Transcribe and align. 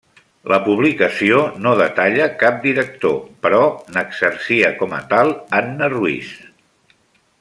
La 0.51 0.57
publicació 0.67 1.41
no 1.65 1.73
detalla 1.81 2.25
cap 2.43 2.57
director, 2.63 3.13
però 3.45 3.61
n'exercia 3.97 4.73
com 4.81 4.97
a 5.01 5.03
tal 5.13 5.35
Anna 5.61 5.91
Ruiz. 5.97 6.33